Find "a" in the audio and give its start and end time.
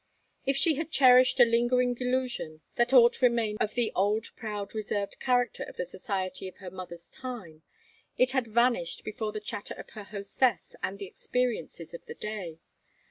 1.39-1.45